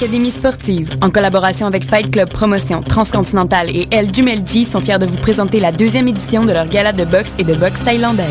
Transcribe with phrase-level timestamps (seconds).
[0.00, 5.06] l'Académie sportive, en collaboration avec Fight Club Promotion, Transcontinental et El Jumelji, sont fiers de
[5.06, 8.28] vous présenter la deuxième édition de leur gala de boxe et de boxe thaïlandaise.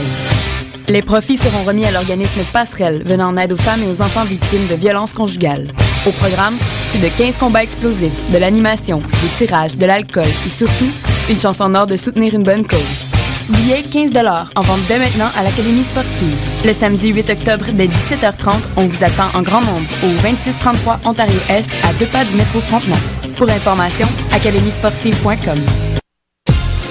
[0.87, 4.23] Les profits seront remis à l'organisme Passerelle, venant en aide aux femmes et aux enfants
[4.23, 5.67] victimes de violences conjugales.
[6.05, 6.55] Au programme,
[6.91, 10.93] plus de 15 combats explosifs, de l'animation, des tirages, de l'alcool et surtout,
[11.29, 13.06] une chance en or de soutenir une bonne cause.
[13.49, 14.11] Billets 15
[14.55, 16.35] en vente dès maintenant à l'Académie sportive.
[16.65, 21.71] Le samedi 8 octobre dès 17h30, on vous attend en grand nombre au 2633 Ontario-Est
[21.83, 22.99] à deux pas du métro Frontenac.
[23.37, 25.59] Pour information, académiesportive.com.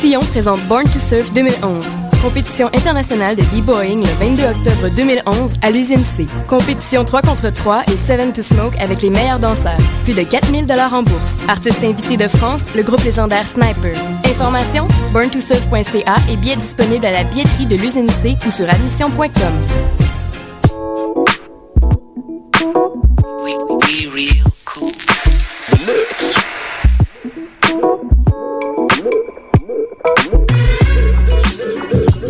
[0.01, 5.71] Sion présente Born to Surf 2011 compétition internationale de b-boying le 22 octobre 2011 à
[5.71, 6.27] l'usine C.
[6.49, 9.79] Compétition 3 contre 3 et 7 to Smoke avec les meilleurs danseurs.
[10.05, 11.39] Plus de 4000 dollars en bourse.
[11.49, 13.95] Artistes invités de France, le groupe légendaire Sniper.
[14.25, 19.53] Information burntosurf.ca et billets disponibles à la billetterie de l'usine C ou sur admission.com.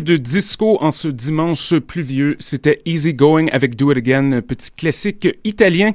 [0.00, 2.36] De disco en ce dimanche pluvieux.
[2.38, 5.92] C'était Easy Going avec Do It Again, petit classique italien.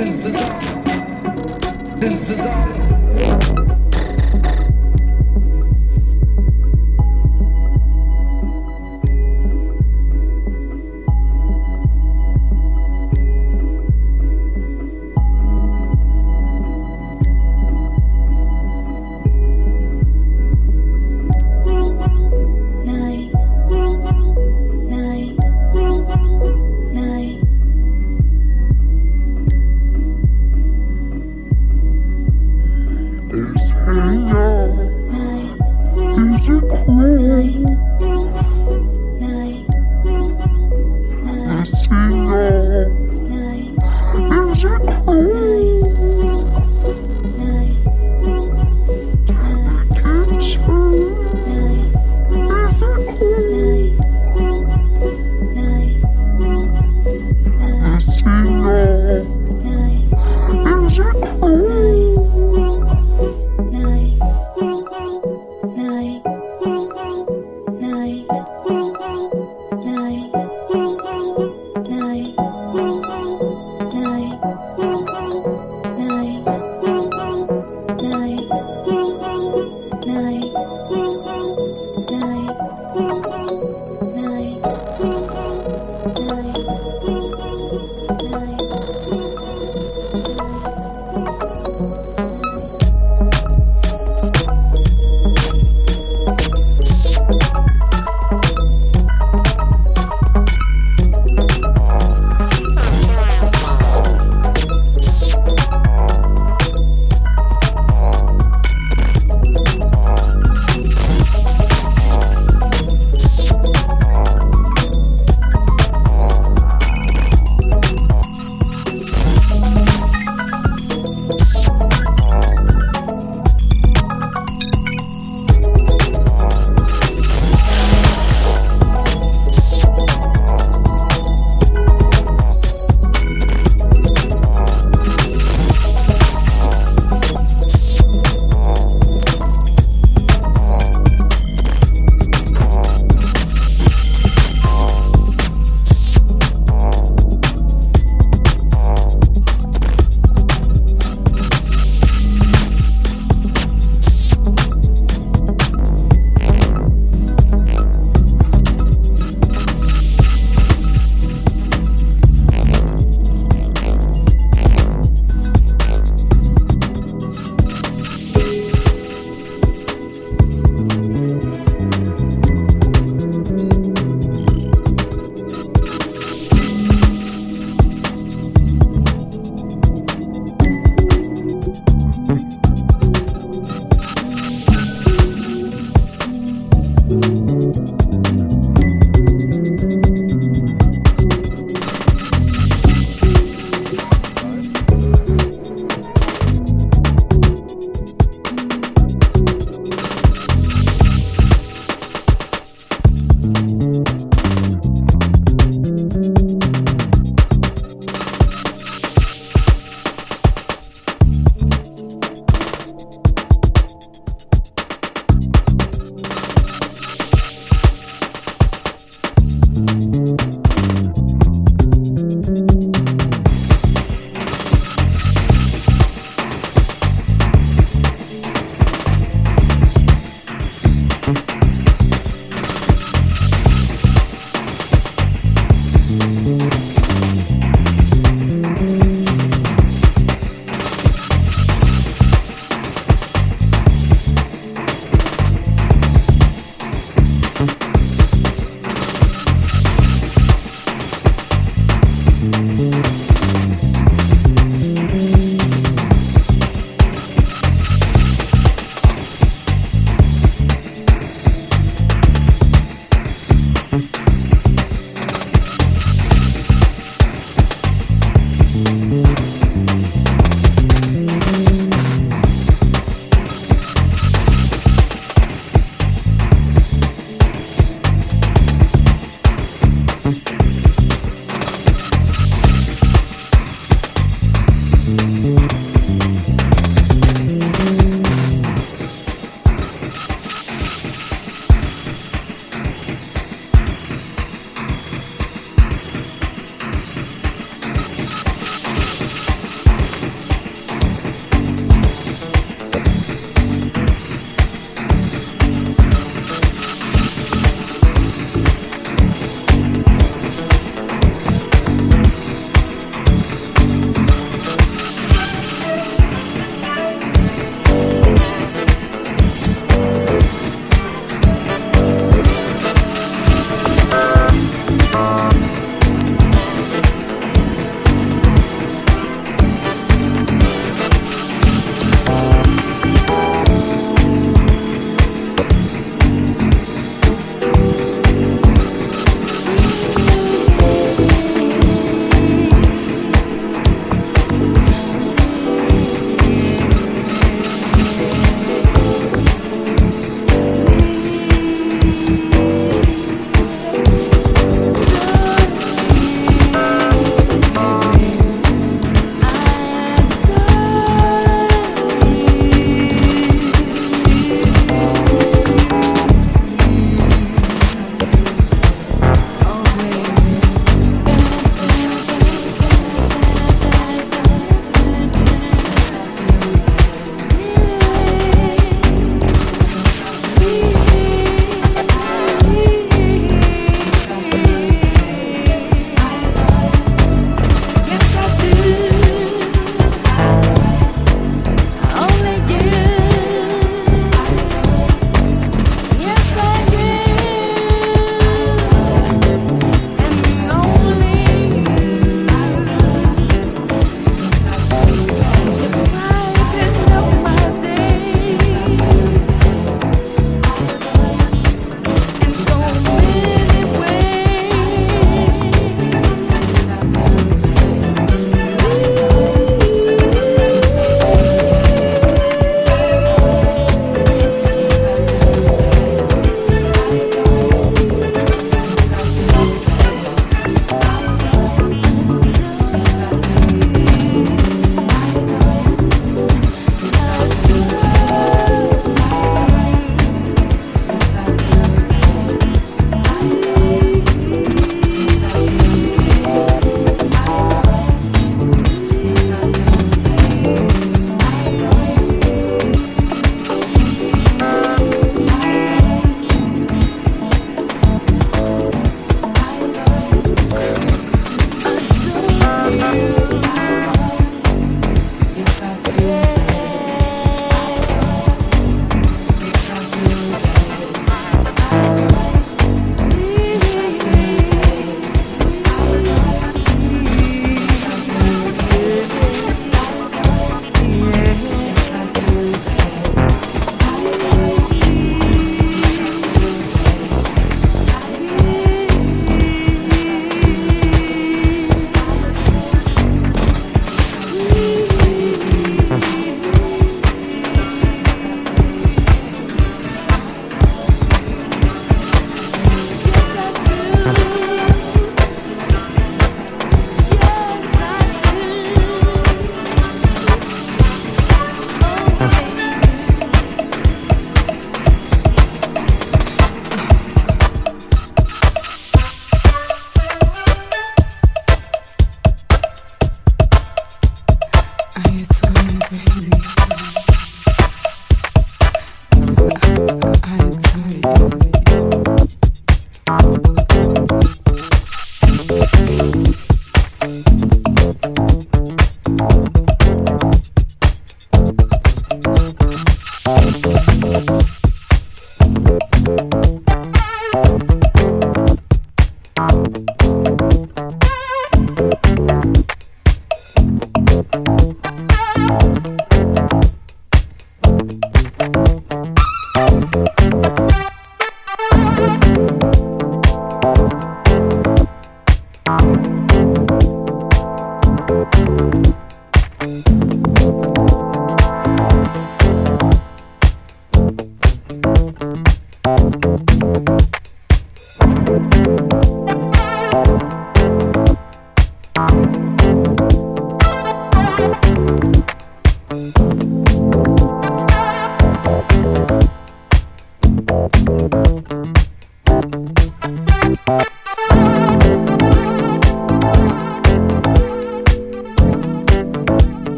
[0.00, 0.60] This is all.
[1.96, 2.99] This is all.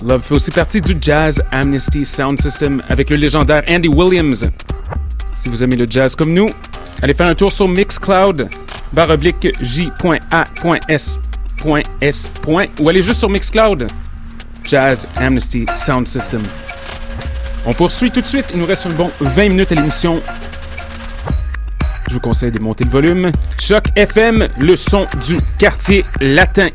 [0.05, 4.49] Love fait aussi partie du Jazz Amnesty Sound System avec le légendaire Andy Williams.
[5.33, 6.49] Si vous aimez le jazz comme nous,
[7.01, 8.49] allez faire un tour sur Mixcloud,
[8.93, 11.21] barre oblique j.a.s.s.
[12.81, 13.87] ou allez juste sur Mixcloud,
[14.65, 16.43] Jazz Amnesty Sound System.
[17.65, 20.21] On poursuit tout de suite, il nous reste un bon 20 minutes à l'émission.
[22.09, 23.31] Je vous conseille de monter le volume.
[23.59, 26.69] Choc FM, le son du quartier latin.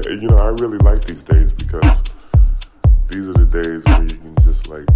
[0.00, 2.02] You know, I really like these days because
[3.08, 4.88] these are the days where you can just like,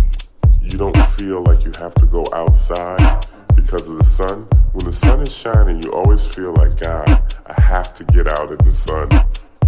[0.61, 4.49] you don't feel like you have to go outside because of the sun.
[4.73, 8.51] When the sun is shining, you always feel like, God, I have to get out
[8.51, 9.09] in the sun.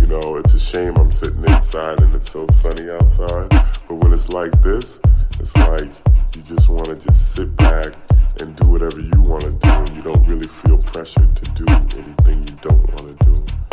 [0.00, 3.48] You know, it's a shame I'm sitting inside and it's so sunny outside.
[3.86, 5.00] But when it's like this,
[5.40, 5.90] it's like
[6.36, 7.94] you just want to just sit back
[8.40, 11.64] and do whatever you want to do, and you don't really feel pressured to do
[11.68, 13.67] anything you don't want to do.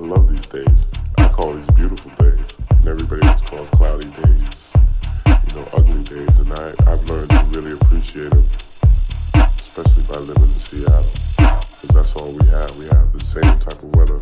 [0.00, 0.86] I love these days.
[1.18, 4.72] I call these beautiful days, and everybody else calls cloudy days,
[5.26, 6.38] you know, ugly days.
[6.38, 8.46] And I, I've learned to really appreciate them,
[9.34, 11.04] especially by living in Seattle,
[11.36, 12.74] because that's all we have.
[12.76, 14.18] We have the same type of weather.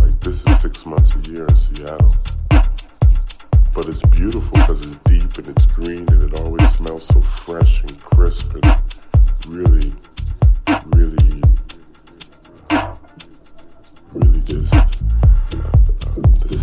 [0.00, 2.14] Like this is six months a year in Seattle.
[2.50, 7.80] But it's beautiful because it's deep and it's green and it always smells so fresh
[7.80, 8.76] and crisp and
[9.48, 9.94] really,
[10.88, 11.42] really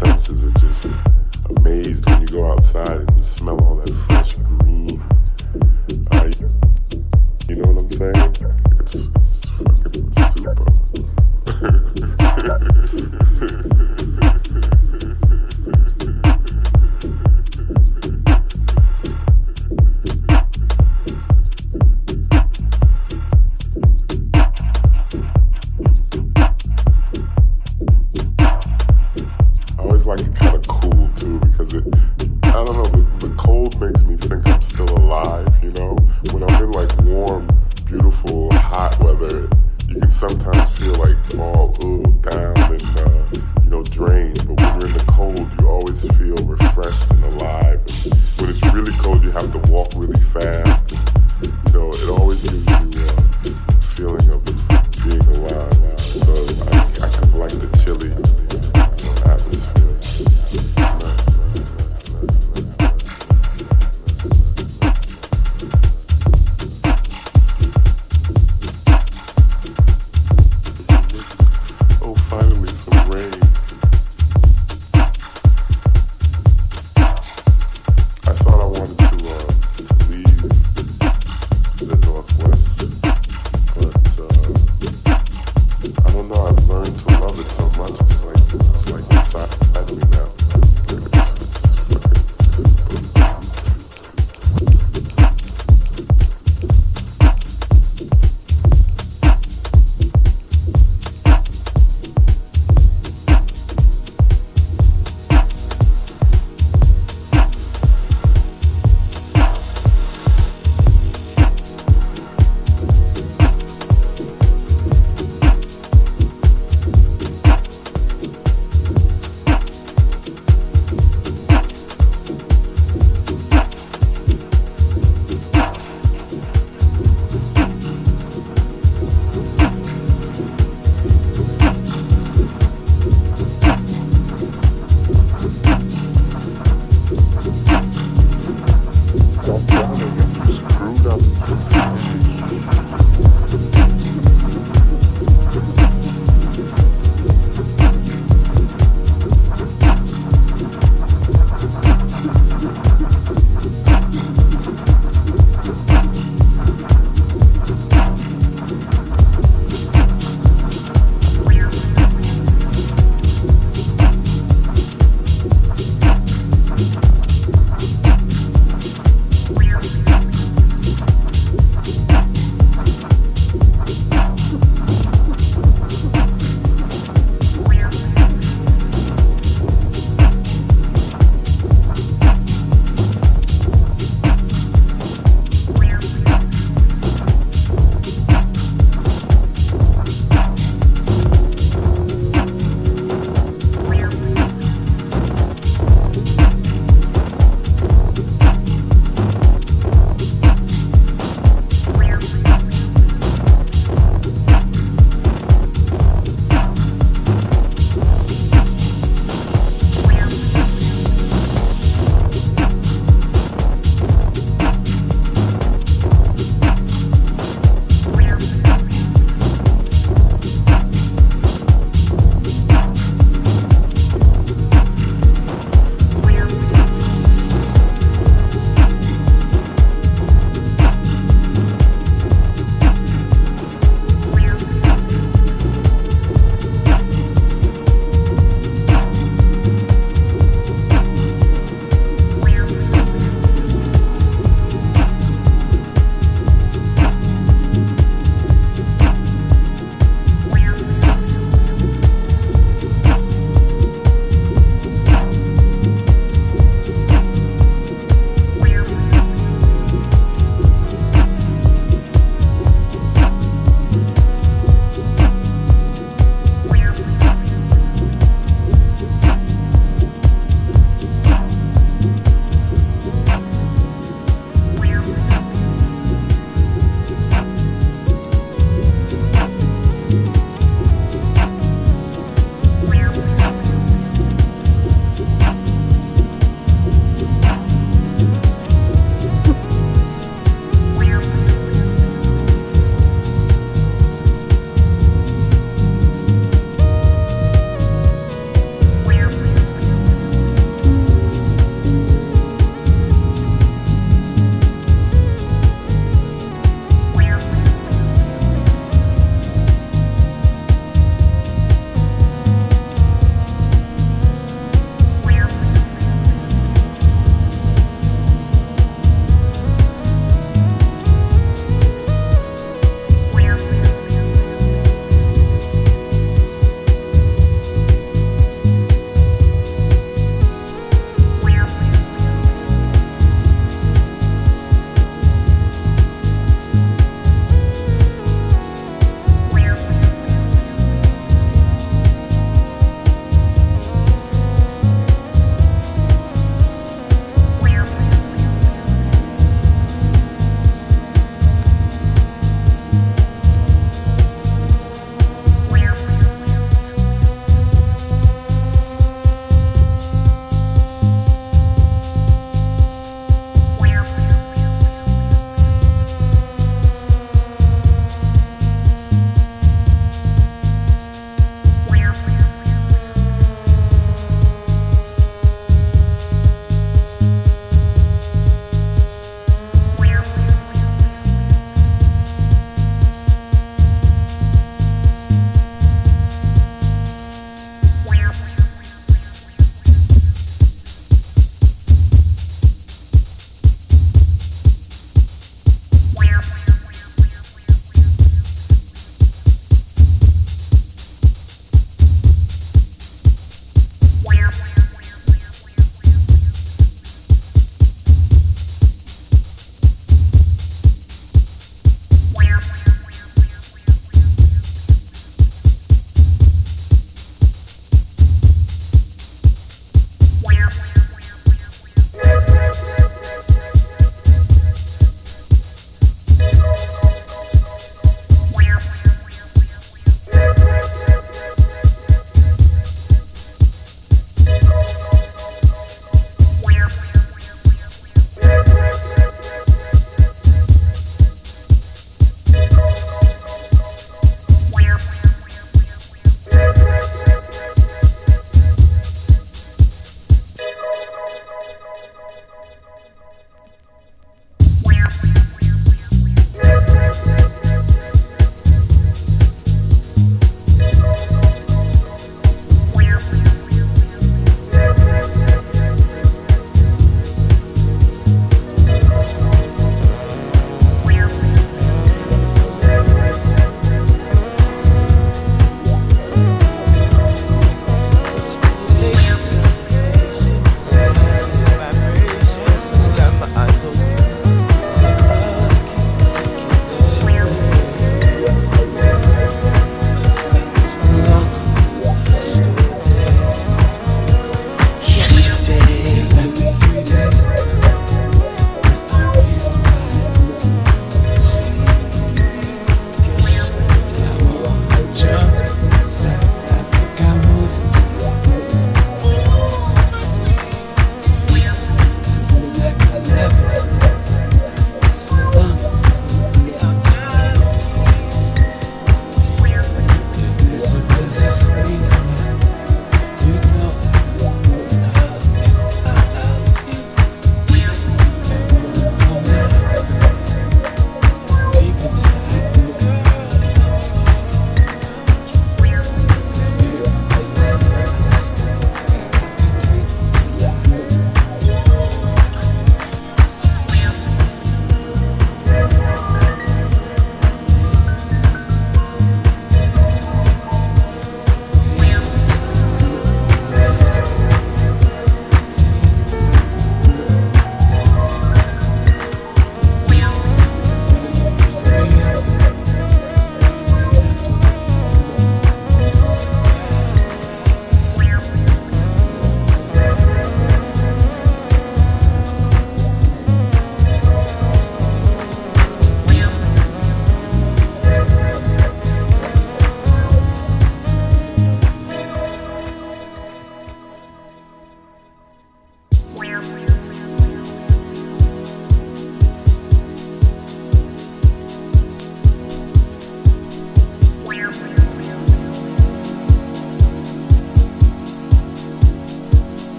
[0.00, 0.88] senses are just
[1.50, 4.98] amazed when you go outside and you smell all that fresh green.
[6.10, 6.30] Uh,
[7.46, 8.69] you know what I'm saying?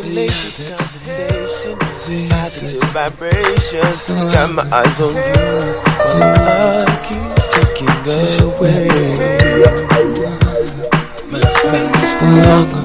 [0.00, 1.78] stimulated conversation,
[2.28, 4.08] positive vibrations.
[4.08, 5.22] Got my eyes on you,
[5.98, 7.88] while heart keeps taking
[8.40, 8.88] away.
[11.30, 11.38] My
[12.48, 12.83] longer.